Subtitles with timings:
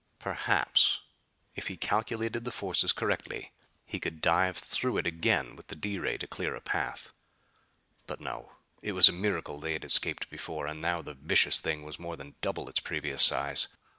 [0.17, 0.99] Perhaps
[1.55, 3.51] if he calculated the forces correctly
[3.85, 7.13] he could dive through it again with the D ray to clear a path.
[8.07, 8.53] But no.
[8.81, 12.17] It was a miracle they had escaped before, and now the vicious thing was more
[12.17, 13.67] than double its previous size.